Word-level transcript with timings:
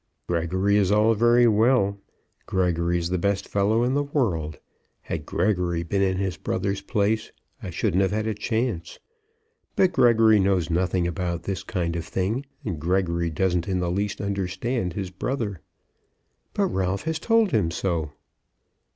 "Gregory 0.27 0.77
is 0.77 0.91
all 0.91 1.13
very 1.13 1.45
well. 1.47 1.99
Gregory 2.47 2.97
is 2.97 3.09
the 3.09 3.19
best 3.19 3.47
fellow 3.47 3.83
in 3.83 3.93
the 3.93 4.01
world. 4.01 4.57
Had 5.01 5.27
Gregory 5.27 5.83
been 5.83 6.01
in 6.01 6.17
his 6.17 6.37
brother's 6.37 6.81
place 6.81 7.31
I 7.61 7.69
shouldn't 7.69 8.01
have 8.01 8.09
had 8.11 8.25
a 8.25 8.33
chance. 8.33 8.97
But 9.75 9.91
Gregory 9.93 10.39
knows 10.39 10.71
nothing 10.71 11.05
about 11.05 11.43
this 11.43 11.61
kind 11.61 11.95
of 11.95 12.03
thing, 12.05 12.47
and 12.65 12.81
Gregory 12.81 13.29
doesn't 13.29 13.67
in 13.67 13.77
the 13.79 13.91
least 13.91 14.19
understand 14.19 14.93
his 14.93 15.11
brother." 15.11 15.61
"But 16.55 16.65
Ralph 16.69 17.03
has 17.03 17.19
told 17.19 17.51
him 17.51 17.69
so." 17.69 18.09